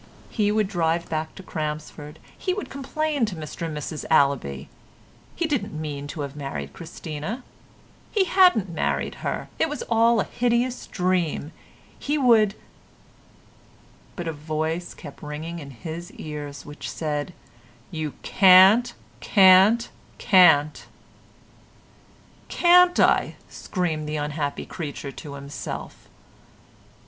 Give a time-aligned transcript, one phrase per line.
[0.31, 4.67] He would drive back to Crampsford; he would complain to Mr and Mrs Allaby;
[5.35, 7.43] he didn't mean to have married Christina;
[8.09, 11.51] he hadn't married her; it was all a hideous dream;
[11.99, 17.31] he would—But a voice kept ringing in his ears which said:
[17.91, 20.87] "YOU CAN'T, CAN'T, CAN'T."
[22.47, 26.09] "CAN'T I?" screamed the unhappy creature to himself.